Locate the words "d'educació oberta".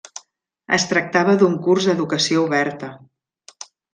1.89-2.89